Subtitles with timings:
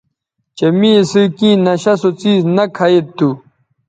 [0.57, 3.29] چہء می اِسئ کیں نشہ سو څیز نہ کھہ ید تھو